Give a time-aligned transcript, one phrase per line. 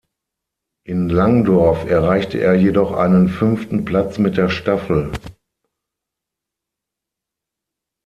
[0.83, 5.11] In Langdorf erreichte er jedoch einen fünften Platz mit der Staffel.